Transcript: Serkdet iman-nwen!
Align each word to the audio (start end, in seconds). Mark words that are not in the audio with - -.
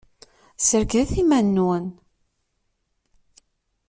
Serkdet 0.67 1.11
iman-nwen! 1.21 1.85